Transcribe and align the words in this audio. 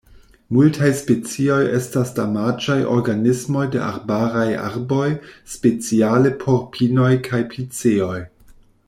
Multaj 0.57 0.87
specioj 0.99 1.57
estas 1.79 2.13
damaĝaj 2.19 2.77
organismoj 2.95 3.67
de 3.75 3.83
arbaraj 3.89 4.47
arboj, 4.63 5.05
speciale 5.57 6.33
por 6.45 6.61
pinoj 6.79 7.13
kaj 7.29 7.45
piceoj. 7.55 8.19